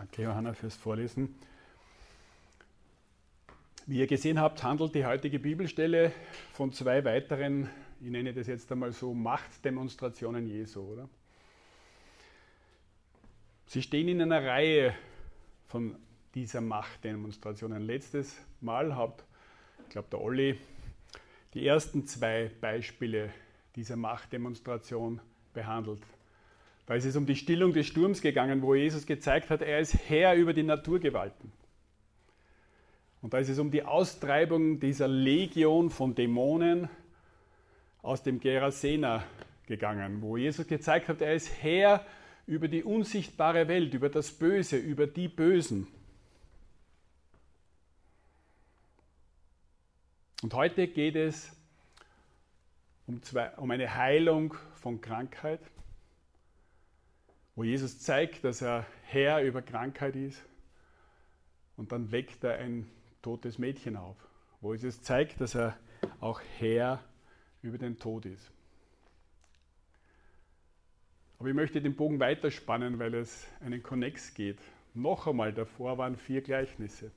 [0.00, 1.34] Danke, Johanna, fürs Vorlesen.
[3.84, 6.10] Wie ihr gesehen habt, handelt die heutige Bibelstelle
[6.54, 7.68] von zwei weiteren,
[8.00, 11.06] ich nenne das jetzt einmal so, Machtdemonstrationen Jesu, oder?
[13.66, 14.94] Sie stehen in einer Reihe
[15.68, 15.96] von
[16.34, 17.82] dieser Machtdemonstrationen.
[17.82, 19.22] Letztes Mal hat,
[19.84, 20.58] ich glaube, der Olli
[21.52, 23.34] die ersten zwei Beispiele
[23.76, 25.20] dieser Machtdemonstration
[25.52, 26.00] behandelt.
[26.90, 29.94] Da ist es um die Stillung des Sturms gegangen, wo Jesus gezeigt hat, er ist
[30.08, 31.52] Herr über die Naturgewalten.
[33.22, 36.88] Und da ist es um die Austreibung dieser Legion von Dämonen
[38.02, 39.22] aus dem Gerasena
[39.66, 42.04] gegangen, wo Jesus gezeigt hat, er ist Herr
[42.48, 45.86] über die unsichtbare Welt, über das Böse, über die Bösen.
[50.42, 51.52] Und heute geht es
[53.06, 55.60] um, zwei, um eine Heilung von Krankheit,
[57.60, 60.42] wo Jesus zeigt, dass er Herr über Krankheit ist.
[61.76, 64.16] Und dann weckt er ein totes Mädchen auf,
[64.62, 65.76] wo Jesus zeigt, dass er
[66.20, 67.04] auch Herr
[67.60, 68.50] über den Tod ist.
[71.38, 74.58] Aber ich möchte den Bogen weiterspannen, weil es einen Konnex geht.
[74.94, 77.10] Noch einmal davor waren vier Gleichnisse.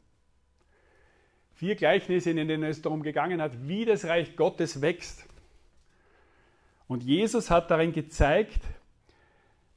[1.54, 5.26] Vier Gleichnisse, in denen es darum gegangen hat, wie das Reich Gottes wächst.
[6.90, 8.60] Und Jesus hat darin gezeigt,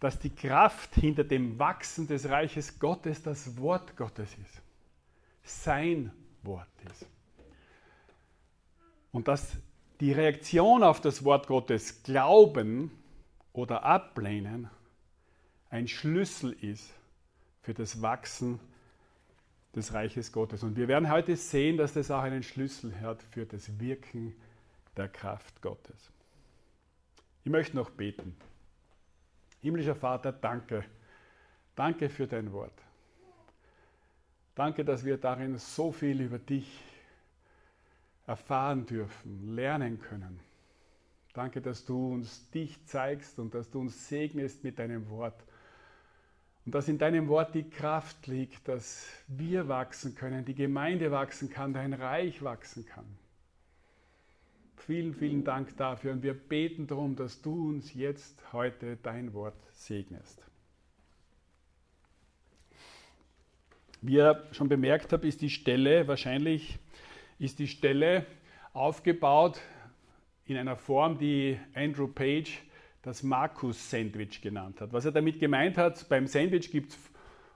[0.00, 4.62] dass die Kraft hinter dem Wachsen des Reiches Gottes das Wort Gottes ist.
[5.42, 7.06] Sein Wort ist.
[9.12, 9.56] Und dass
[10.00, 12.90] die Reaktion auf das Wort Gottes Glauben
[13.52, 14.68] oder Ablehnen
[15.70, 16.92] ein Schlüssel ist
[17.62, 18.60] für das Wachsen
[19.74, 20.62] des Reiches Gottes.
[20.62, 24.34] Und wir werden heute sehen, dass das auch einen Schlüssel hat für das Wirken
[24.96, 26.10] der Kraft Gottes.
[27.44, 28.36] Ich möchte noch beten.
[29.66, 30.84] Himmlischer Vater, danke.
[31.74, 32.80] Danke für dein Wort.
[34.54, 36.84] Danke, dass wir darin so viel über dich
[38.28, 40.38] erfahren dürfen, lernen können.
[41.34, 45.42] Danke, dass du uns dich zeigst und dass du uns segnest mit deinem Wort.
[46.64, 51.50] Und dass in deinem Wort die Kraft liegt, dass wir wachsen können, die Gemeinde wachsen
[51.50, 53.18] kann, dein Reich wachsen kann.
[54.86, 59.56] Vielen, vielen Dank dafür und wir beten darum, dass du uns jetzt heute dein Wort
[59.72, 60.40] segnest.
[64.00, 66.78] Wie ihr schon bemerkt habt, ist die Stelle, wahrscheinlich
[67.40, 68.26] ist die Stelle
[68.74, 69.60] aufgebaut
[70.44, 72.62] in einer Form, die Andrew Page
[73.02, 74.92] das Markus-Sandwich genannt hat.
[74.92, 76.98] Was er damit gemeint hat, beim Sandwich gibt es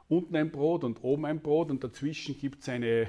[0.09, 3.09] unten ein Brot und oben ein Brot und dazwischen gibt es eine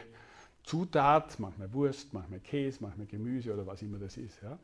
[0.64, 4.42] Zutat, manchmal Wurst, manchmal Käse, manchmal Gemüse oder was immer das ist.
[4.42, 4.58] Ja.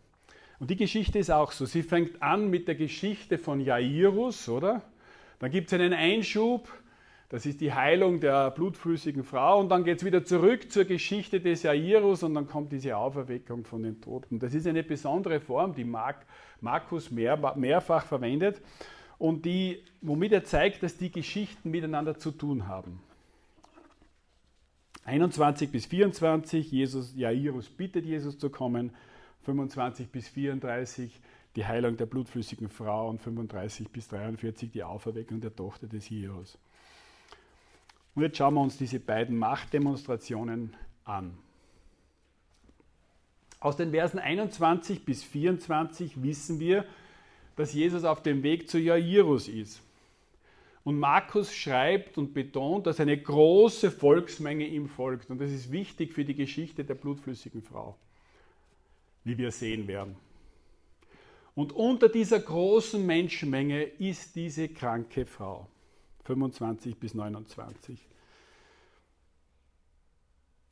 [0.60, 1.66] Und die Geschichte ist auch so.
[1.66, 4.82] Sie fängt an mit der Geschichte von Jairus, oder?
[5.40, 6.68] Dann gibt es einen Einschub
[7.30, 11.42] das ist die Heilung der blutflüssigen Frau und dann geht es wieder zurück zur Geschichte
[11.42, 14.40] des Jairus und dann kommt diese Auferweckung von den Toten.
[14.40, 15.84] Das ist eine besondere Form, die
[16.62, 18.62] Markus mehr, mehrfach verwendet
[19.18, 23.02] und die, womit er zeigt, dass die Geschichten miteinander zu tun haben.
[25.08, 28.92] 21 bis 24, Jesus, Jairus bittet Jesus zu kommen.
[29.44, 31.22] 25 bis 34
[31.56, 36.58] die Heilung der blutflüssigen Frau und 35 bis 43 die Auferweckung der Tochter des Jairus.
[38.16, 40.76] Und jetzt schauen wir uns diese beiden Machtdemonstrationen
[41.06, 41.38] an.
[43.62, 46.84] Aus den Versen 21 bis 24 wissen wir,
[47.56, 49.82] dass Jesus auf dem Weg zu Jairus ist.
[50.88, 55.30] Und Markus schreibt und betont, dass eine große Volksmenge ihm folgt.
[55.30, 57.98] Und das ist wichtig für die Geschichte der blutflüssigen Frau,
[59.26, 60.16] wie wir sehen werden.
[61.56, 65.68] Und unter dieser großen Menschenmenge ist diese kranke Frau.
[66.24, 68.00] 25 bis 29.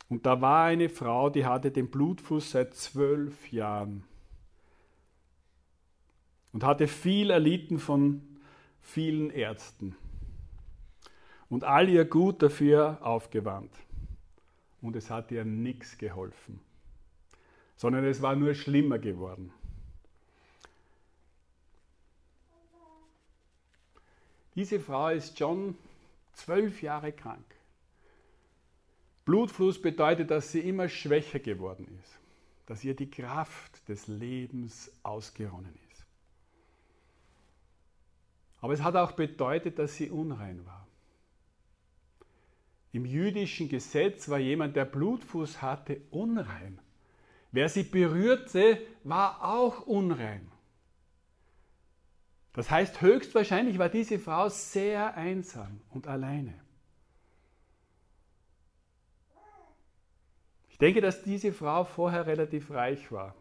[0.08, 4.06] Und da war eine Frau, die hatte den Blutfuß seit zwölf Jahren
[6.54, 8.22] und hatte viel erlitten von
[8.82, 9.98] vielen Ärzten
[11.56, 13.72] und all ihr Gut dafür aufgewandt.
[14.82, 16.60] Und es hat ihr nichts geholfen,
[17.78, 19.54] sondern es war nur schlimmer geworden.
[24.56, 25.78] Diese Frau ist schon
[26.34, 27.46] zwölf Jahre krank.
[29.24, 32.20] Blutfluss bedeutet, dass sie immer schwächer geworden ist,
[32.66, 36.06] dass ihr die Kraft des Lebens ausgeronnen ist.
[38.60, 40.85] Aber es hat auch bedeutet, dass sie unrein war.
[42.96, 46.80] Im jüdischen Gesetz war jemand, der Blutfuß hatte, unrein.
[47.52, 50.50] Wer sie berührte, war auch unrein.
[52.54, 56.54] Das heißt, höchstwahrscheinlich war diese Frau sehr einsam und alleine.
[60.70, 63.36] Ich denke, dass diese Frau vorher relativ reich war,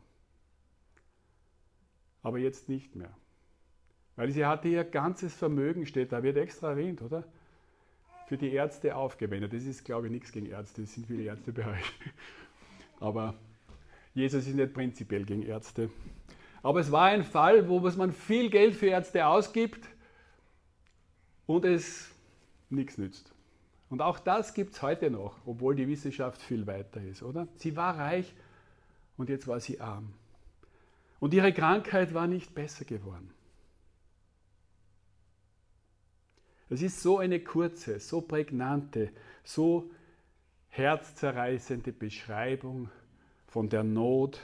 [2.23, 3.17] aber jetzt nicht mehr.
[4.17, 7.23] Weil sie hatte ihr ganzes Vermögen, steht da, wird extra erwähnt, oder?
[8.27, 9.53] Für die Ärzte aufgewendet.
[9.53, 11.93] Das ist, glaube ich, nichts gegen Ärzte, es sind viele Ärzte bei euch.
[13.01, 13.35] Aber
[14.15, 15.91] Jesus ist nicht prinzipiell gegen Ärzte.
[16.63, 19.87] Aber es war ein Fall, wo man viel Geld für Ärzte ausgibt
[21.47, 22.11] und es
[22.71, 23.35] nichts nützt.
[23.91, 27.47] Und auch das gibt es heute noch, obwohl die Wissenschaft viel weiter ist, oder?
[27.57, 28.35] Sie war reich
[29.17, 30.15] und jetzt war sie arm.
[31.21, 33.31] Und ihre Krankheit war nicht besser geworden.
[36.75, 39.13] Es ist so eine kurze, so prägnante,
[39.45, 39.93] so
[40.71, 42.91] herzzerreißende Beschreibung
[43.47, 44.41] von der Not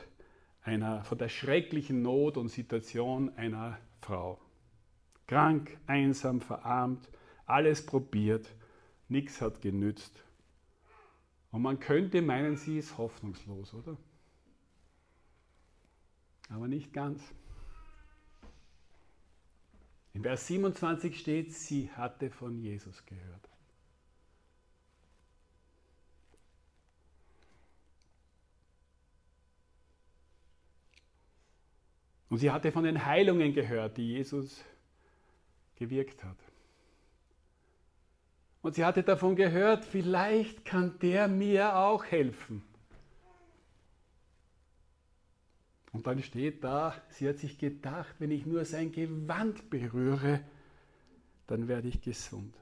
[0.62, 4.40] einer, von der schrecklichen Not und Situation einer Frau.
[5.26, 7.08] Krank, einsam, verarmt,
[7.46, 8.46] alles probiert,
[9.08, 10.22] nichts hat genützt.
[11.50, 13.96] Und man könnte meinen, sie ist hoffnungslos, oder?
[16.48, 17.20] Aber nicht ganz.
[20.12, 23.48] In Vers 27 steht, sie hatte von Jesus gehört.
[32.28, 34.64] Und sie hatte von den Heilungen gehört, die Jesus
[35.76, 36.36] gewirkt hat.
[38.62, 42.62] Und sie hatte davon gehört, vielleicht kann der mir auch helfen.
[45.92, 50.40] Und dann steht da, sie hat sich gedacht, wenn ich nur sein Gewand berühre,
[51.46, 52.54] dann werde ich gesund.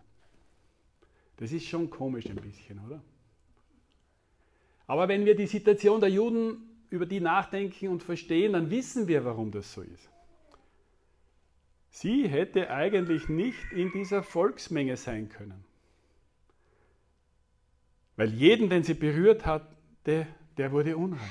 [1.36, 3.02] Das ist schon komisch ein bisschen, oder?
[4.86, 6.56] Aber wenn wir die Situation der Juden
[6.88, 10.08] über die nachdenken und verstehen, dann wissen wir, warum das so ist.
[11.90, 15.64] Sie hätte eigentlich nicht in dieser Volksmenge sein können.
[18.16, 20.26] Weil jeden, den sie berührt hatte,
[20.56, 21.30] der wurde unrein.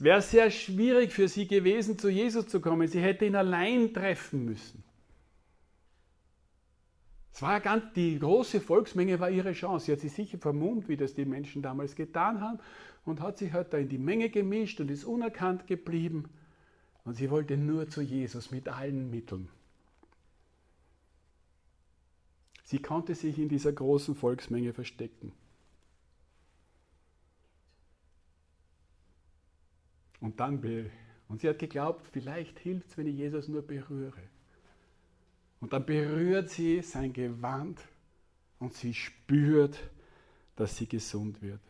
[0.00, 2.88] Es wäre sehr schwierig für sie gewesen, zu Jesus zu kommen.
[2.88, 4.82] Sie hätte ihn allein treffen müssen.
[7.34, 9.84] Es war ganz, die große Volksmenge war ihre Chance.
[9.84, 12.60] Sie hat sich sicher vermummt, wie das die Menschen damals getan haben,
[13.04, 16.30] und hat sich halt da in die Menge gemischt und ist unerkannt geblieben.
[17.04, 19.50] Und sie wollte nur zu Jesus mit allen Mitteln.
[22.64, 25.32] Sie konnte sich in dieser großen Volksmenge verstecken.
[30.20, 30.62] Und dann,
[31.28, 34.22] und sie hat geglaubt, vielleicht hilft es, wenn ich Jesus nur berühre.
[35.60, 37.80] Und dann berührt sie sein Gewand
[38.58, 39.78] und sie spürt,
[40.56, 41.60] dass sie gesund wird.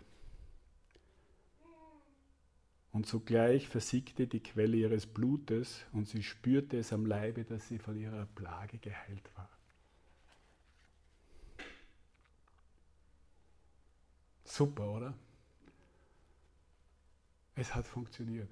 [2.93, 7.79] Und sogleich versiegte die Quelle ihres Blutes und sie spürte es am Leibe, dass sie
[7.79, 9.49] von ihrer Plage geheilt war.
[14.45, 15.15] Super, oder?
[17.55, 18.51] Es hat funktioniert.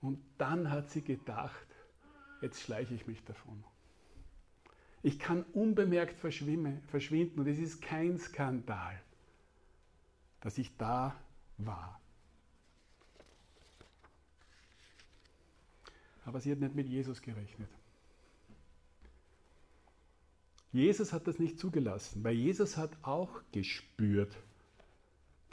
[0.00, 1.66] Und dann hat sie gedacht,
[2.42, 3.64] jetzt schleiche ich mich davon.
[5.02, 9.00] Ich kann unbemerkt verschwinden und es ist kein Skandal,
[10.40, 11.14] dass ich da
[11.58, 12.00] war.
[16.24, 17.70] Aber sie hat nicht mit Jesus gerechnet.
[20.72, 24.36] Jesus hat das nicht zugelassen, weil Jesus hat auch gespürt,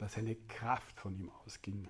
[0.02, 1.86] dass eine Kraft von ihm ausging.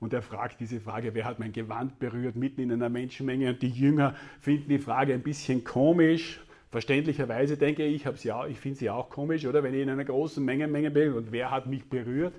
[0.00, 3.50] Und er fragt diese Frage, wer hat mein Gewand berührt, mitten in einer Menschenmenge.
[3.50, 6.40] Und die Jünger finden die Frage ein bisschen komisch.
[6.70, 9.62] Verständlicherweise denke ich, ich, ja, ich finde sie auch komisch, oder?
[9.62, 12.34] Wenn ich in einer großen Menge, Menge bin und wer hat mich berührt?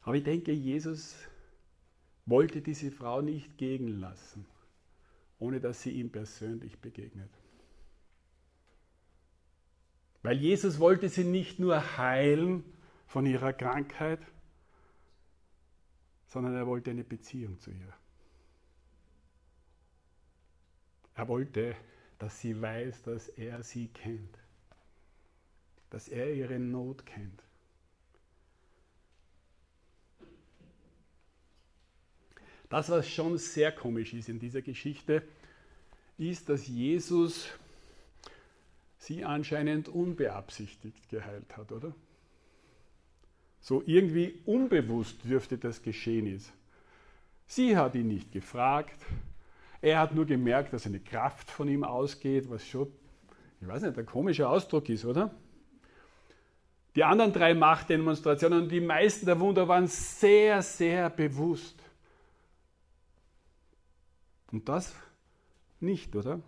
[0.00, 1.16] Aber ich denke, Jesus
[2.24, 4.46] wollte diese Frau nicht gehen lassen,
[5.38, 7.28] ohne dass sie ihm persönlich begegnet.
[10.26, 12.64] Weil Jesus wollte sie nicht nur heilen
[13.06, 14.18] von ihrer Krankheit,
[16.26, 17.92] sondern er wollte eine Beziehung zu ihr.
[21.14, 21.76] Er wollte,
[22.18, 24.36] dass sie weiß, dass er sie kennt,
[25.90, 27.44] dass er ihre Not kennt.
[32.68, 35.22] Das, was schon sehr komisch ist in dieser Geschichte,
[36.18, 37.48] ist, dass Jesus
[39.06, 41.94] sie anscheinend unbeabsichtigt geheilt hat, oder?
[43.60, 46.52] So irgendwie unbewusst dürfte das geschehen ist.
[47.46, 49.00] Sie hat ihn nicht gefragt.
[49.80, 52.88] Er hat nur gemerkt, dass eine Kraft von ihm ausgeht, was schon,
[53.60, 55.32] ich weiß nicht, ein komischer Ausdruck ist, oder?
[56.96, 61.78] Die anderen drei Machtdemonstrationen die meisten der Wunder waren sehr, sehr bewusst.
[64.50, 64.94] Und das
[65.78, 66.40] nicht, oder?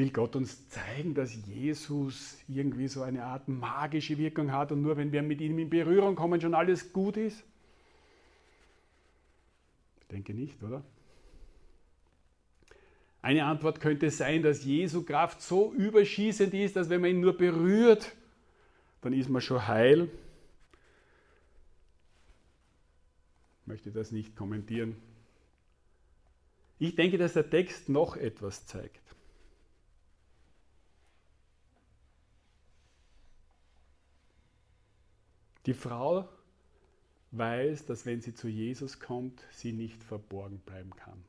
[0.00, 4.96] Will Gott uns zeigen, dass Jesus irgendwie so eine Art magische Wirkung hat und nur
[4.96, 7.44] wenn wir mit ihm in Berührung kommen, schon alles gut ist?
[10.00, 10.82] Ich denke nicht, oder?
[13.20, 17.36] Eine Antwort könnte sein, dass Jesu Kraft so überschießend ist, dass wenn man ihn nur
[17.36, 18.10] berührt,
[19.02, 20.08] dann ist man schon heil.
[23.60, 24.96] Ich möchte das nicht kommentieren.
[26.78, 29.09] Ich denke, dass der Text noch etwas zeigt.
[35.66, 36.28] Die Frau
[37.32, 41.22] weiß, dass wenn sie zu Jesus kommt, sie nicht verborgen bleiben kann.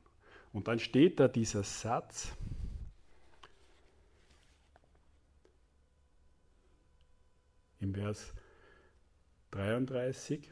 [0.52, 2.32] Und dann steht da dieser Satz,
[7.80, 8.32] im Vers
[9.50, 10.50] 33.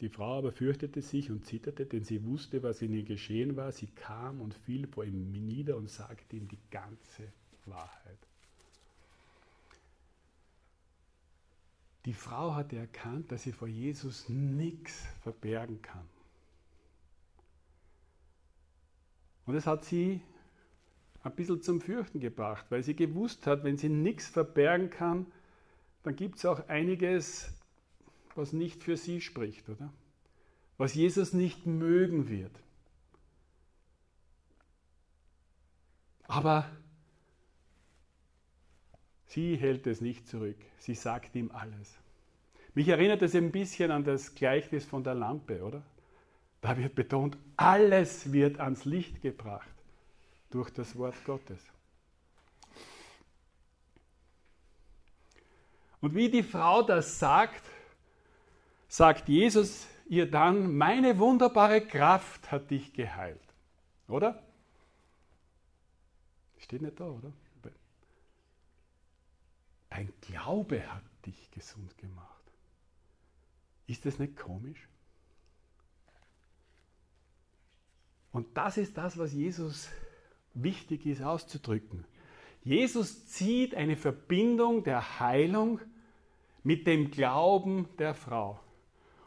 [0.00, 3.70] Die Frau aber fürchtete sich und zitterte, denn sie wusste, was in ihr geschehen war.
[3.70, 7.32] Sie kam und fiel vor ihm nieder und sagte ihm die ganze
[7.66, 8.18] Wahrheit.
[12.04, 16.08] Die Frau hatte erkannt, dass sie vor Jesus nichts verbergen kann.
[19.46, 20.20] Und es hat sie
[21.22, 25.26] ein bisschen zum Fürchten gebracht, weil sie gewusst hat, wenn sie nichts verbergen kann,
[26.02, 27.52] dann gibt es auch einiges,
[28.34, 29.92] was nicht für sie spricht, oder?
[30.78, 32.52] Was Jesus nicht mögen wird.
[36.24, 36.68] Aber
[39.32, 40.56] sie hält es nicht zurück.
[40.78, 41.98] Sie sagt ihm alles.
[42.74, 45.82] Mich erinnert es ein bisschen an das Gleichnis von der Lampe, oder?
[46.60, 49.68] Da wird betont, alles wird ans Licht gebracht
[50.50, 51.60] durch das Wort Gottes.
[56.00, 57.62] Und wie die Frau das sagt,
[58.88, 63.40] sagt Jesus ihr dann, meine wunderbare Kraft hat dich geheilt.
[64.08, 64.42] Oder?
[66.58, 67.32] Steht nicht da, oder?
[69.94, 72.42] Dein Glaube hat dich gesund gemacht.
[73.86, 74.88] Ist das nicht komisch?
[78.32, 79.90] Und das ist das, was Jesus
[80.54, 82.06] wichtig ist auszudrücken.
[82.64, 85.80] Jesus zieht eine Verbindung der Heilung
[86.62, 88.60] mit dem Glauben der Frau.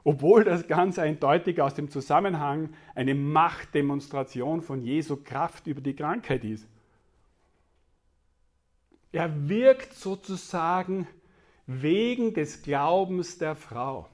[0.04, 6.44] Obwohl das ganz eindeutig aus dem Zusammenhang eine Machtdemonstration von Jesu Kraft über die Krankheit
[6.44, 6.68] ist.
[9.16, 11.08] Er wirkt sozusagen
[11.68, 14.10] wegen des Glaubens der Frau.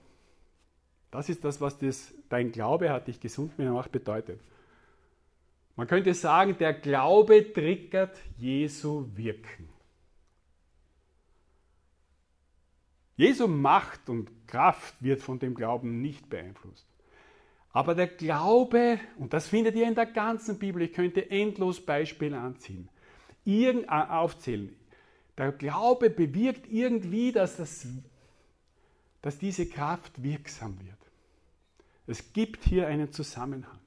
[1.10, 4.39] Das ist das, was das, dein Glaube hat dich gesund gemacht bedeutet.
[5.75, 9.70] Man könnte sagen, der Glaube triggert Jesu Wirken.
[13.17, 16.86] Jesu Macht und Kraft wird von dem Glauben nicht beeinflusst.
[17.72, 22.38] Aber der Glaube, und das findet ihr in der ganzen Bibel, ich könnte endlos Beispiele
[22.38, 22.88] anziehen,
[23.46, 24.75] irgend, äh, aufzählen.
[25.41, 27.88] Der Glaube bewirkt irgendwie, dass, das,
[29.24, 31.00] dass diese Kraft wirksam wird.
[32.05, 33.79] Es gibt hier einen Zusammenhang.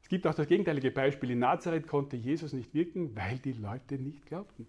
[0.00, 1.32] Es gibt auch das gegenteilige Beispiel.
[1.32, 4.68] In Nazareth konnte Jesus nicht wirken, weil die Leute nicht glaubten.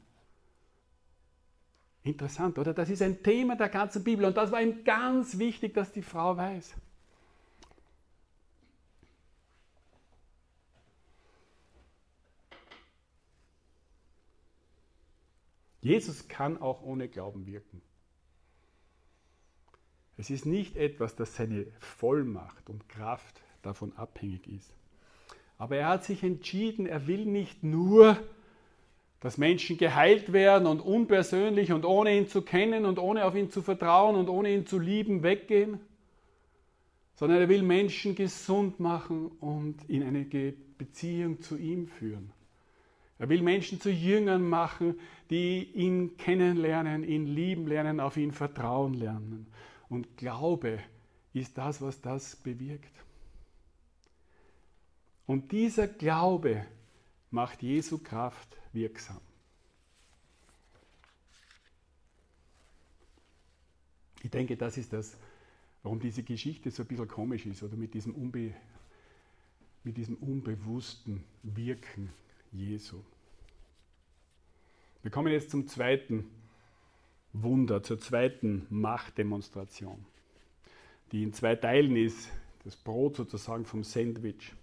[2.01, 2.73] Interessant, oder?
[2.73, 6.01] Das ist ein Thema der ganzen Bibel und das war ihm ganz wichtig, dass die
[6.01, 6.73] Frau weiß.
[15.81, 17.81] Jesus kann auch ohne Glauben wirken.
[20.17, 24.73] Es ist nicht etwas, das seine Vollmacht und Kraft davon abhängig ist.
[25.57, 28.17] Aber er hat sich entschieden, er will nicht nur
[29.19, 33.51] dass Menschen geheilt werden und unpersönlich und ohne ihn zu kennen und ohne auf ihn
[33.51, 35.79] zu vertrauen und ohne ihn zu lieben weggehen,
[37.15, 40.23] sondern er will Menschen gesund machen und in eine
[40.77, 42.31] Beziehung zu ihm führen.
[43.19, 44.97] Er will Menschen zu Jüngern machen,
[45.29, 49.45] die ihn kennenlernen, ihn lieben lernen, auf ihn vertrauen lernen.
[49.89, 50.79] Und Glaube
[51.33, 52.93] ist das, was das bewirkt.
[55.27, 56.65] Und dieser Glaube
[57.29, 59.19] macht Jesu Kraft wirksam.
[64.23, 65.17] Ich denke, das ist das,
[65.83, 68.53] warum diese Geschichte so ein bisschen komisch ist oder mit diesem, Unbe
[69.83, 72.09] mit diesem unbewussten Wirken
[72.51, 73.01] Jesu.
[75.01, 76.29] Wir kommen jetzt zum zweiten
[77.33, 80.05] Wunder, zur zweiten Machtdemonstration,
[81.11, 82.29] die in zwei Teilen ist,
[82.63, 84.53] das Brot sozusagen vom Sandwich.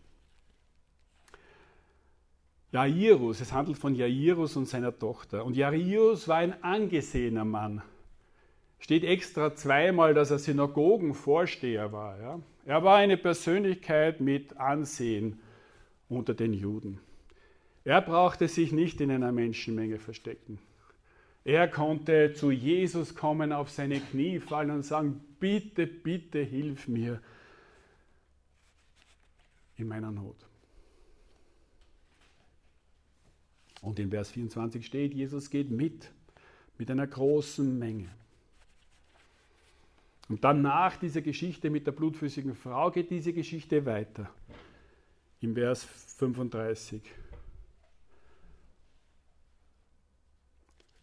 [2.73, 5.45] Jairus, es handelt von Jairus und seiner Tochter.
[5.45, 7.81] Und Jairus war ein angesehener Mann.
[8.79, 12.21] Steht extra zweimal, dass er Synagogenvorsteher war.
[12.21, 12.41] Ja?
[12.67, 15.41] Er war eine Persönlichkeit mit Ansehen
[16.09, 17.01] unter den Juden.
[17.87, 20.59] Er brauchte sich nicht in einer Menschenmenge verstecken.
[21.45, 27.23] Er konnte zu Jesus kommen, auf seine Knie fallen und sagen, bitte, bitte hilf mir
[29.77, 30.35] in meiner Not.
[33.83, 36.11] Und in Vers 24 steht, Jesus geht mit,
[36.79, 38.09] mit einer großen Menge.
[40.29, 44.29] Und dann nach dieser Geschichte mit der blutflüssigen Frau geht diese Geschichte weiter.
[45.41, 45.85] Im Vers
[46.19, 47.01] 35.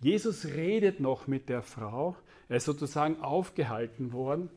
[0.04, 2.18] Jesus redet noch mit der Frau,
[2.50, 4.50] er ist sozusagen aufgehalten worden.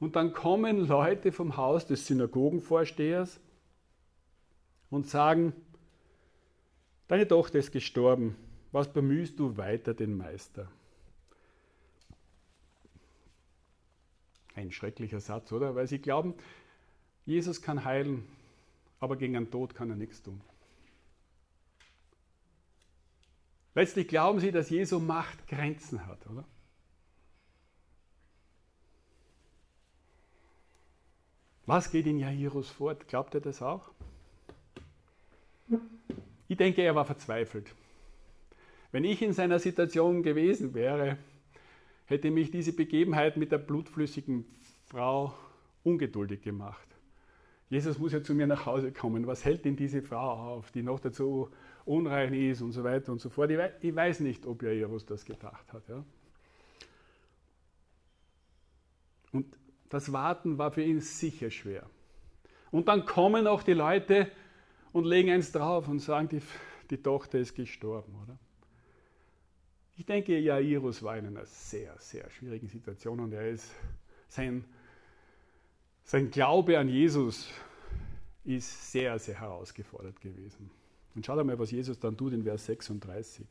[0.00, 3.38] Und dann kommen Leute vom Haus des Synagogenvorstehers
[4.90, 5.52] und sagen,
[7.06, 8.36] deine Tochter ist gestorben,
[8.72, 10.68] was bemühst du weiter den Meister?
[14.56, 15.76] Ein schrecklicher Satz, oder?
[15.76, 16.34] Weil sie glauben,
[17.24, 18.26] Jesus kann heilen,
[18.98, 20.40] aber gegen den Tod kann er nichts tun.
[23.76, 26.44] Letztlich glauben sie, dass Jesu Macht Grenzen hat, oder?
[31.66, 33.06] Was geht in Jairus fort?
[33.06, 33.90] Glaubt er das auch?
[36.48, 37.74] Ich denke, er war verzweifelt.
[38.92, 41.18] Wenn ich in seiner Situation gewesen wäre,
[42.06, 44.46] hätte mich diese Begebenheit mit der blutflüssigen
[44.86, 45.34] Frau
[45.84, 46.88] ungeduldig gemacht.
[47.68, 49.26] Jesus muss ja zu mir nach Hause kommen.
[49.26, 51.50] Was hält denn diese Frau auf, die noch dazu
[51.86, 53.50] unrein ist und so weiter und so fort.
[53.80, 55.88] Ich weiß nicht, ob Jairus das gedacht hat.
[55.88, 56.04] Ja.
[59.32, 59.56] Und
[59.88, 61.88] das Warten war für ihn sicher schwer.
[62.70, 64.30] Und dann kommen auch die Leute
[64.92, 66.42] und legen eins drauf und sagen, die,
[66.90, 68.38] die Tochter ist gestorben, oder?
[69.96, 73.70] Ich denke, Jairus war in einer sehr, sehr schwierigen Situation und er ist,
[74.28, 74.64] sein,
[76.04, 77.48] sein Glaube an Jesus
[78.44, 80.70] ist sehr, sehr herausgefordert gewesen.
[81.16, 83.46] Und schaut einmal, was Jesus dann tut in Vers 36.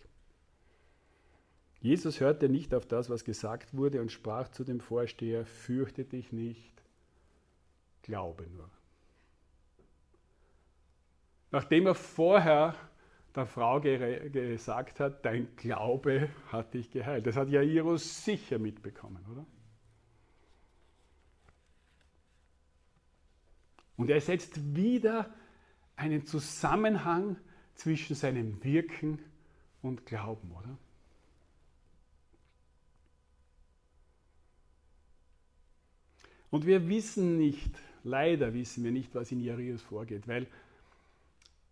[1.81, 6.31] Jesus hörte nicht auf das, was gesagt wurde und sprach zu dem Vorsteher, fürchte dich
[6.31, 6.83] nicht,
[8.03, 8.69] glaube nur.
[11.51, 12.75] Nachdem er vorher
[13.35, 17.25] der Frau gesagt hat, dein Glaube hat dich geheilt.
[17.25, 19.45] Das hat Jairus sicher mitbekommen, oder?
[23.97, 25.33] Und er setzt wieder
[25.95, 27.37] einen Zusammenhang
[27.75, 29.19] zwischen seinem Wirken
[29.81, 30.77] und Glauben, oder?
[36.49, 37.71] Und wir wissen nicht,
[38.03, 40.47] leider wissen wir nicht, was in Jairus vorgeht, weil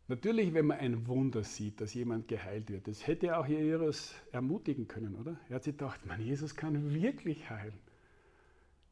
[0.09, 4.87] natürlich, wenn man ein Wunder sieht, dass jemand geheilt wird, das hätte auch Jairus ermutigen
[4.87, 5.39] können, oder?
[5.47, 7.79] Er hat sich gedacht, man, Jesus kann wirklich heilen.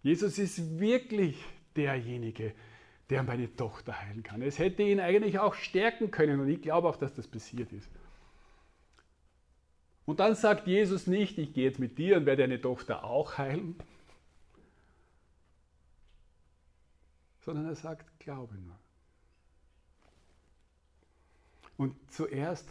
[0.01, 1.35] Jesus ist wirklich
[1.75, 2.53] derjenige, der
[3.23, 4.41] meine Tochter heilen kann.
[4.41, 7.89] Es hätte ihn eigentlich auch stärken können und ich glaube auch, dass das passiert ist.
[10.05, 13.37] Und dann sagt Jesus nicht, ich gehe jetzt mit dir und werde deine Tochter auch
[13.37, 13.75] heilen,
[17.41, 18.77] sondern er sagt, glaube nur.
[21.77, 22.69] Und zuerst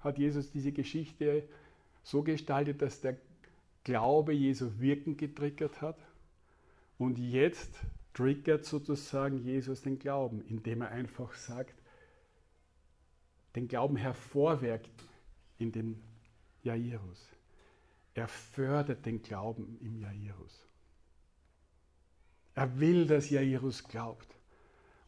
[0.00, 1.44] hat Jesus diese Geschichte
[2.02, 3.16] so gestaltet, dass der
[3.84, 5.96] Glaube Jesu Wirken getriggert hat.
[6.98, 7.70] Und jetzt
[8.12, 11.74] triggert sozusagen Jesus den Glauben, indem er einfach sagt,
[13.54, 14.90] den Glauben hervorwirkt
[15.58, 16.00] in dem
[16.62, 17.28] Jairus.
[18.14, 20.66] Er fördert den Glauben im Jairus.
[22.54, 24.26] Er will, dass Jairus glaubt.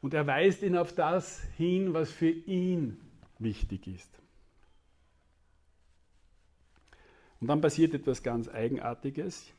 [0.01, 3.01] Und er weist ihn auf das hin, was für ihn
[3.39, 4.19] wichtig ist.
[7.41, 9.53] Und dann passiert etwas ganz Eigenartiges.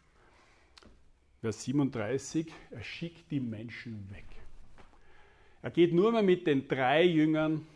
[1.43, 4.23] Vers 37, er schickt die Menschen weg.
[5.61, 7.67] Er geht nur mehr mit den drei Jüngern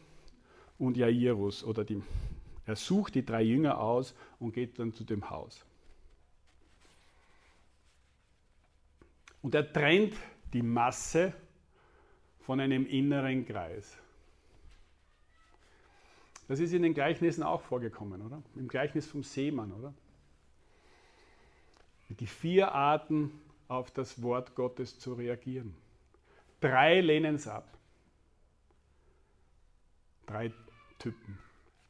[0.79, 2.01] und Jairus oder die,
[2.65, 5.65] er sucht die drei Jünger aus und geht dann zu dem Haus.
[9.41, 10.13] Und er trennt
[10.53, 11.33] die Masse
[12.39, 13.97] von einem inneren Kreis.
[16.47, 18.41] Das ist in den Gleichnissen auch vorgekommen, oder?
[18.55, 19.93] Im Gleichnis vom Seemann, oder?
[22.07, 25.75] Die vier Arten auf das Wort Gottes zu reagieren.
[26.59, 27.77] Drei lehnen es ab.
[30.25, 30.51] Drei
[30.99, 31.37] Typen.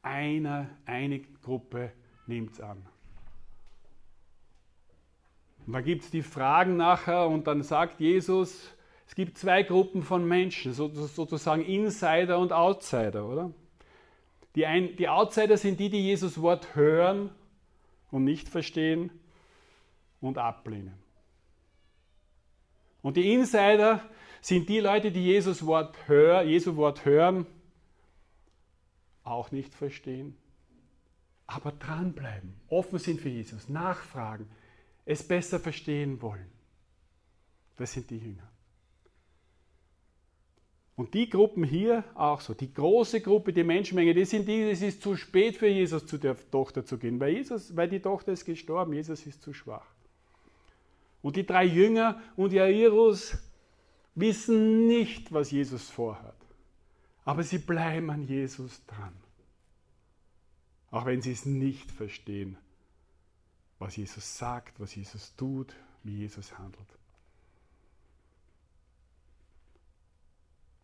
[0.01, 1.91] Einer, eine Gruppe
[2.25, 2.85] nimmt es an.
[5.65, 8.73] Und da gibt es die Fragen nachher und dann sagt Jesus,
[9.07, 13.51] es gibt zwei Gruppen von Menschen, sozusagen Insider und Outsider, oder?
[14.55, 17.29] Die, ein, die Outsider sind die, die Jesus Wort hören
[18.11, 19.11] und nicht verstehen
[20.19, 21.06] und ablehnen.
[23.07, 24.01] Und die Insider
[24.41, 27.45] sind die Leute, die Jesus Wort hör, Jesu Wort hören,
[29.23, 30.35] auch nicht verstehen,
[31.45, 34.49] aber dranbleiben, offen sind für Jesus, nachfragen,
[35.05, 36.51] es besser verstehen wollen.
[37.77, 38.51] Das sind die Jünger.
[40.97, 44.81] Und die Gruppen hier auch so, die große Gruppe, die Menschenmenge, die sind die, es
[44.81, 48.33] ist zu spät für Jesus zu der Tochter zu gehen, weil, Jesus, weil die Tochter
[48.33, 49.87] ist gestorben, Jesus ist zu schwach.
[51.27, 53.37] Und die drei Jünger und Jairus
[54.15, 56.37] wissen nicht, was Jesus vorhat.
[57.25, 59.11] Aber sie bleiben an Jesus dran.
[60.89, 62.55] Auch wenn sie es nicht verstehen,
[63.77, 66.87] was Jesus sagt, was Jesus tut, wie Jesus handelt.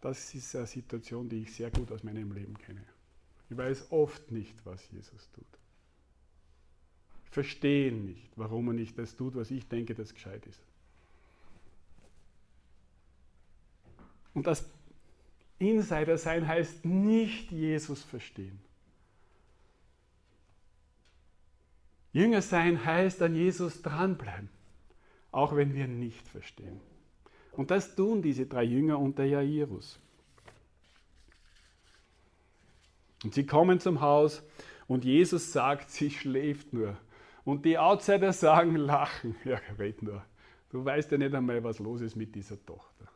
[0.02, 2.84] Das ist eine Situation, die ich sehr gut aus meinem Leben kenne.
[3.50, 5.63] Ich weiß oft nicht, was Jesus tut.
[7.34, 10.62] Ich verstehe nicht, warum er nicht das tut, was ich denke, das gescheit ist.
[14.36, 14.70] Und das
[15.58, 18.60] Insider sein heißt nicht Jesus verstehen.
[22.12, 24.50] Jünger sein heißt an Jesus dranbleiben,
[25.32, 26.80] auch wenn wir nicht verstehen.
[27.54, 30.00] Und das tun diese drei Jünger unter Jairus.
[33.24, 34.44] Und sie kommen zum Haus
[34.88, 36.96] und Jesus sagt, sie schläft nur.
[37.46, 39.36] Und die Outsider sagen, lachen.
[39.44, 40.24] Ja, red nur.
[40.70, 43.08] Du weißt ja nicht einmal, was los ist mit dieser Tochter.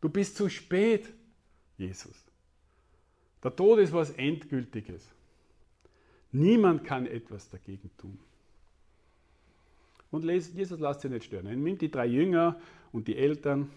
[0.00, 1.12] Du bist zu spät,
[1.76, 2.26] Jesus.
[3.42, 5.08] Der Tod ist was Endgültiges.
[6.32, 8.18] Niemand kann etwas dagegen tun.
[10.10, 11.46] Und Jesus lasst sich nicht stören.
[11.46, 13.70] Er nimmt die drei Jünger und die Eltern,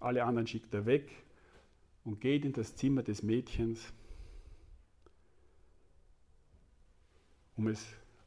[0.00, 1.10] alle anderen schickt er weg
[2.04, 3.92] und geht in das Zimmer des Mädchens,
[7.56, 7.86] um es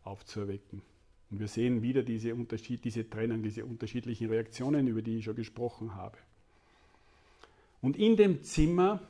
[0.09, 0.81] aufzuerwecken.
[1.31, 5.35] Und wir sehen wieder diese, Unterschied, diese Trennung, diese unterschiedlichen Reaktionen, über die ich schon
[5.35, 6.17] gesprochen habe.
[7.81, 9.01] Und in dem Zimmer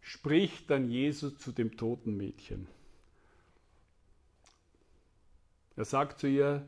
[0.00, 2.66] spricht dann Jesus zu dem toten Mädchen.
[5.76, 6.66] Er sagt zu ihr,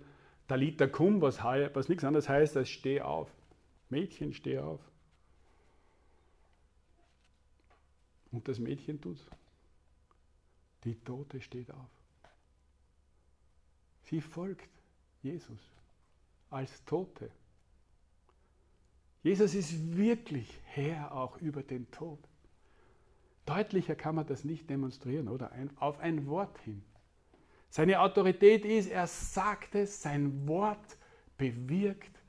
[0.49, 3.33] Talita kum, was, was nichts anderes heißt als steh auf.
[3.89, 4.81] Mädchen, steh auf.
[8.33, 9.19] Und das Mädchen tut
[10.85, 12.00] Die Tote steht auf.
[14.11, 14.69] Sie folgt
[15.23, 15.61] Jesus
[16.51, 17.31] als Tote.
[19.23, 22.19] Jesus ist wirklich Herr auch über den Tod.
[23.47, 25.53] Deutlicher kann man das nicht demonstrieren, oder?
[25.77, 26.83] Auf ein Wort hin.
[27.69, 30.99] Seine Autorität ist, er sagt es, sein Wort
[31.39, 32.21] bewirkt,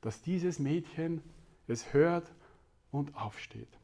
[0.00, 1.22] dass dieses Mädchen
[1.68, 2.32] es hört
[2.90, 3.78] und aufsteht.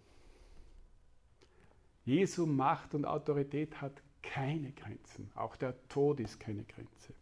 [2.04, 5.30] Jesu Macht und Autorität hat keine Grenzen.
[5.36, 7.14] Auch der Tod ist keine Grenze.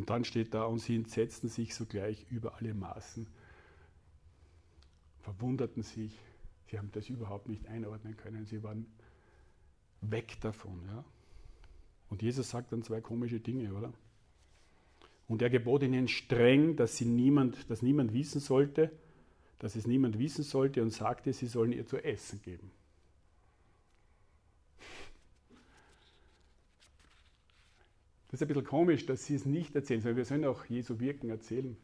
[0.00, 3.26] Und dann steht da, und sie entsetzten sich sogleich über alle Maßen,
[5.18, 6.18] verwunderten sich,
[6.70, 8.86] sie haben das überhaupt nicht einordnen können, sie waren
[10.00, 10.80] weg davon.
[10.86, 11.04] Ja?
[12.08, 13.92] Und Jesus sagt dann zwei komische Dinge, oder?
[15.28, 18.90] Und er gebot ihnen streng, dass, sie niemand, dass niemand wissen sollte,
[19.58, 22.70] dass es niemand wissen sollte und sagte, sie sollen ihr zu essen geben.
[28.30, 31.00] Das ist ein bisschen komisch, dass sie es nicht erzählen, sondern wir sollen auch Jesu
[31.00, 31.76] Wirken erzählen.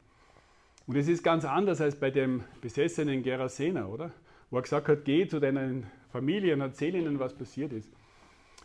[0.86, 4.12] Und es ist ganz anders als bei dem besessenen Gerasena, oder?
[4.50, 7.92] Wo er gesagt hat, geh zu deinen Familien erzähl ihnen, was passiert ist.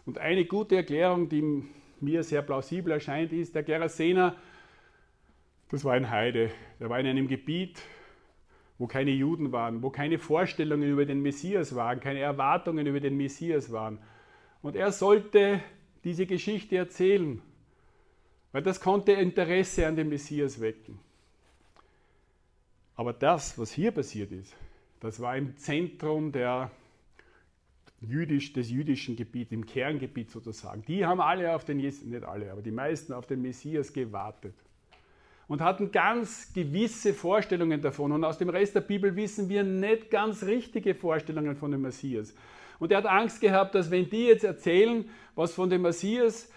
[0.05, 1.63] Und eine gute Erklärung, die
[1.99, 4.35] mir sehr plausibel erscheint, ist, der Gerasena,
[5.69, 6.51] das war ein Heide.
[6.79, 7.81] Der war in einem Gebiet,
[8.77, 13.17] wo keine Juden waren, wo keine Vorstellungen über den Messias waren, keine Erwartungen über den
[13.17, 13.97] Messias waren.
[14.61, 15.61] Und er sollte
[16.03, 17.41] diese Geschichte erzählen.
[18.51, 20.99] Weil das konnte Interesse an dem Messias wecken.
[22.95, 24.55] Aber das, was hier passiert ist,
[24.99, 26.69] das war im Zentrum der
[28.01, 30.83] Jüdisch, des jüdischen Gebiets, im Kerngebiet sozusagen.
[30.85, 34.55] Die haben alle auf den, nicht alle, aber die meisten auf den Messias gewartet
[35.47, 38.11] und hatten ganz gewisse Vorstellungen davon.
[38.11, 42.33] Und aus dem Rest der Bibel wissen wir nicht ganz richtige Vorstellungen von dem Messias.
[42.79, 46.49] Und er hat Angst gehabt, dass wenn die jetzt erzählen, was von dem Messias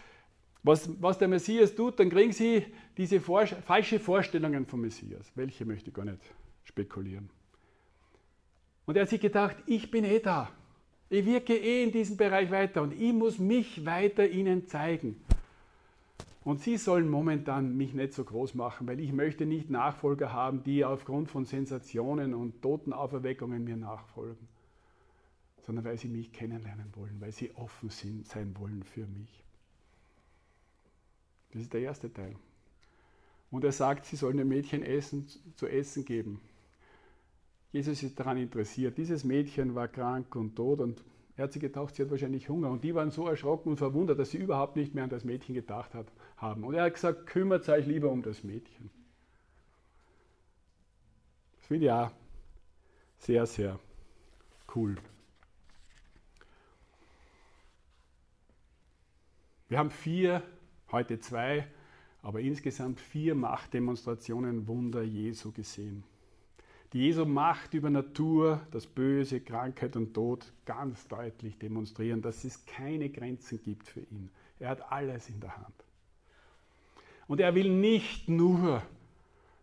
[0.64, 2.64] was, was der Messias tut, dann kriegen sie
[2.96, 5.30] diese vor, falsche Vorstellungen vom Messias.
[5.34, 6.18] Welche möchte ich gar nicht
[6.64, 7.28] spekulieren.
[8.86, 10.50] Und er hat sich gedacht, ich bin eh da.
[11.10, 15.22] Ich wirke eh in diesem Bereich weiter und ich muss mich weiter ihnen zeigen.
[16.44, 20.62] Und sie sollen momentan mich nicht so groß machen, weil ich möchte nicht Nachfolger haben,
[20.64, 24.48] die aufgrund von Sensationen und Totenauferweckungen mir nachfolgen,
[25.62, 29.43] sondern weil sie mich kennenlernen wollen, weil sie offen sind, sein wollen für mich.
[31.54, 32.34] Das ist der erste Teil.
[33.50, 36.40] Und er sagt, sie sollen dem Mädchen Essen, zu essen geben.
[37.70, 38.98] Jesus ist daran interessiert.
[38.98, 41.04] Dieses Mädchen war krank und tot und
[41.36, 42.70] er hat sie getaucht, sie hat wahrscheinlich Hunger.
[42.70, 45.54] Und die waren so erschrocken und verwundert, dass sie überhaupt nicht mehr an das Mädchen
[45.54, 46.64] gedacht hat, haben.
[46.64, 48.90] Und er hat gesagt, kümmert euch lieber um das Mädchen.
[51.56, 52.10] Das finde ich auch
[53.18, 53.78] sehr, sehr
[54.74, 54.96] cool.
[59.68, 60.42] Wir haben vier,
[60.92, 61.66] heute zwei,
[62.22, 66.04] aber insgesamt vier Machtdemonstrationen Wunder Jesu gesehen
[66.94, 72.64] die Jesu Macht über Natur, das Böse, Krankheit und Tod ganz deutlich demonstrieren, dass es
[72.66, 74.30] keine Grenzen gibt für ihn.
[74.60, 75.74] Er hat alles in der Hand.
[77.26, 78.80] Und er will nicht nur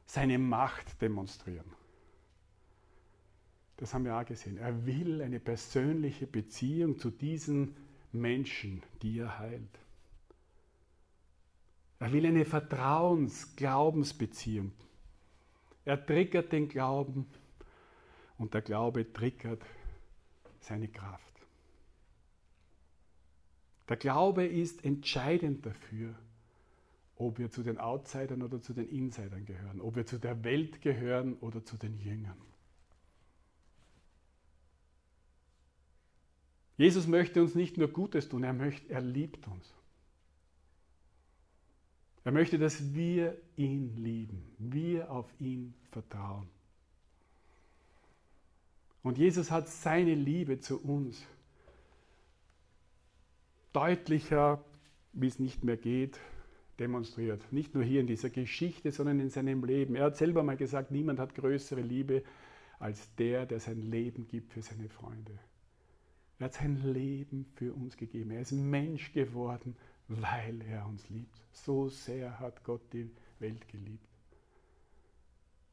[0.05, 1.71] seine Macht demonstrieren.
[3.77, 4.57] Das haben wir auch gesehen.
[4.57, 7.77] Er will eine persönliche Beziehung zu diesen
[8.11, 9.79] Menschen, die er heilt.
[12.01, 14.73] Er will eine Vertrauens-Glaubensbeziehung
[15.85, 17.25] er triggert den Glauben
[18.37, 19.63] und der Glaube triggert
[20.59, 21.25] seine Kraft.
[23.89, 26.13] Der Glaube ist entscheidend dafür,
[27.15, 30.81] ob wir zu den Outsidern oder zu den Insidern gehören, ob wir zu der Welt
[30.81, 32.37] gehören oder zu den Jüngern.
[36.77, 39.71] Jesus möchte uns nicht nur Gutes tun, er, möchte, er liebt uns.
[42.23, 46.47] Er möchte, dass wir ihn lieben, wir auf ihn vertrauen.
[49.03, 51.25] Und Jesus hat seine Liebe zu uns
[53.73, 54.63] deutlicher,
[55.13, 56.19] wie es nicht mehr geht,
[56.77, 57.41] demonstriert.
[57.51, 59.95] Nicht nur hier in dieser Geschichte, sondern in seinem Leben.
[59.95, 62.23] Er hat selber mal gesagt, niemand hat größere Liebe
[62.77, 65.37] als der, der sein Leben gibt für seine Freunde.
[66.39, 68.31] Er hat sein Leben für uns gegeben.
[68.31, 69.75] Er ist Mensch geworden
[70.19, 71.41] weil er uns liebt.
[71.53, 74.07] So sehr hat Gott die Welt geliebt,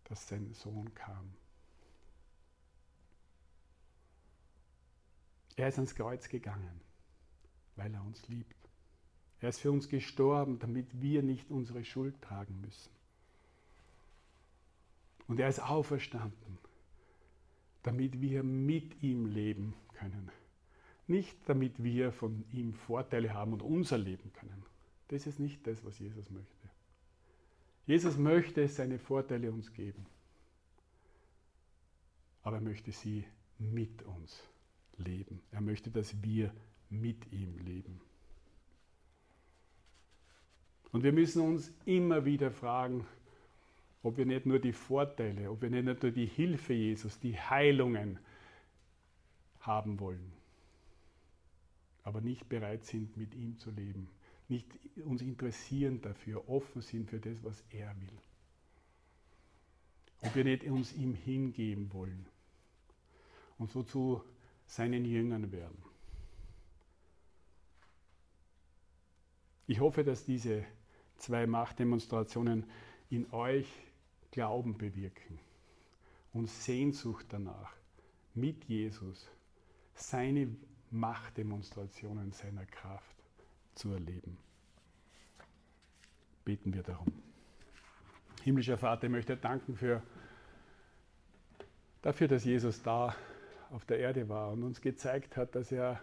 [0.05, 1.33] dass sein Sohn kam.
[5.57, 6.81] Er ist ans Kreuz gegangen,
[7.75, 8.55] weil er uns liebt.
[9.41, 12.93] Er ist für uns gestorben, damit wir nicht unsere Schuld tragen müssen.
[15.27, 16.59] Und er ist auferstanden,
[17.83, 20.31] damit wir mit ihm leben können.
[21.09, 24.63] Nicht damit wir von ihm Vorteile haben und unser Leben können.
[25.09, 26.69] Das ist nicht das, was Jesus möchte.
[27.87, 30.07] Jesus möchte seine Vorteile uns geben.
[32.43, 33.25] Aber er möchte sie
[33.59, 34.43] mit uns
[34.99, 35.41] leben.
[35.51, 36.53] Er möchte, dass wir
[36.91, 38.01] mit ihm leben.
[40.93, 43.07] Und wir müssen uns immer wieder fragen,
[44.03, 48.19] ob wir nicht nur die Vorteile, ob wir nicht nur die Hilfe Jesus, die Heilungen
[49.61, 50.33] haben wollen,
[52.09, 54.09] aber nicht bereit sind, mit ihm zu leben,
[54.49, 54.67] nicht
[55.05, 58.19] uns interessieren dafür, offen sind für das, was er will.
[60.23, 62.25] Ob wir nicht uns ihm hingeben wollen
[63.59, 64.25] und so zu
[64.65, 65.77] seinen Jüngern werden.
[69.67, 70.65] Ich hoffe, dass diese
[71.19, 72.65] zwei Machtdemonstrationen
[73.11, 73.69] in euch
[74.31, 75.39] Glauben bewirken
[76.33, 77.75] und Sehnsucht danach,
[78.33, 79.29] mit Jesus
[79.95, 80.49] seine
[80.91, 83.17] Machtdemonstrationen seiner Kraft
[83.75, 84.39] zu erleben.
[86.45, 87.13] Beten wir darum.
[88.43, 90.03] Himmlischer Vater, ich möchte danken für,
[92.03, 93.15] dafür, dass Jesus da
[93.71, 96.01] auf der Erde war und uns gezeigt hat, dass er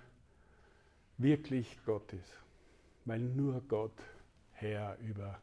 [1.17, 2.43] wirklich Gott ist,
[3.05, 3.97] weil nur Gott
[4.51, 5.39] Herr über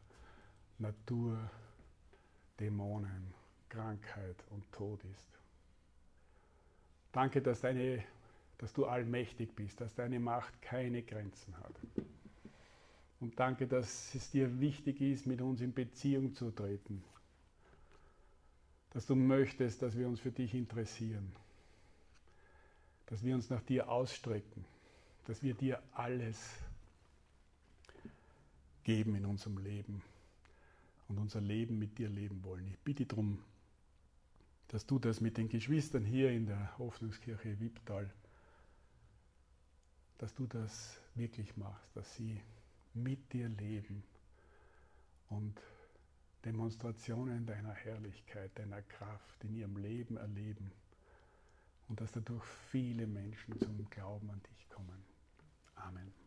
[0.77, 1.37] Natur,
[2.59, 3.33] Dämonen,
[3.69, 5.27] Krankheit und Tod ist.
[7.11, 8.03] Danke, dass deine
[8.63, 11.75] dass du allmächtig bist, dass deine Macht keine Grenzen hat.
[13.19, 17.03] Und danke, dass es dir wichtig ist, mit uns in Beziehung zu treten.
[18.91, 21.29] Dass du möchtest, dass wir uns für dich interessieren.
[23.07, 24.63] Dass wir uns nach dir ausstrecken.
[25.27, 26.55] Dass wir dir alles
[28.85, 30.01] geben in unserem Leben
[31.09, 32.65] und unser Leben mit dir leben wollen.
[32.65, 33.39] Ich bitte darum,
[34.69, 38.09] dass du das mit den Geschwistern hier in der Hoffnungskirche Wipptal
[40.17, 42.41] dass du das wirklich machst, dass sie
[42.93, 44.03] mit dir leben
[45.29, 45.59] und
[46.45, 50.71] Demonstrationen deiner Herrlichkeit, deiner Kraft in ihrem Leben erleben
[51.87, 55.03] und dass dadurch viele Menschen zum Glauben an dich kommen.
[55.75, 56.22] Amen.